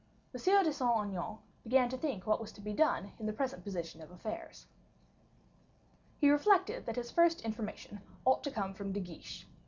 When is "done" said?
2.73-3.11